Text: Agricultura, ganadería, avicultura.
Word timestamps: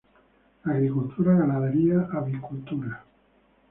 Agricultura, 0.65 1.35
ganadería, 1.37 2.09
avicultura. 2.17 3.05